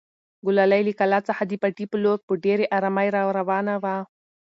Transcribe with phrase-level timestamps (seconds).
[0.45, 3.95] ګلالۍ له کلا څخه د پټي په لور په ډېرې ارامۍ راروانه وه.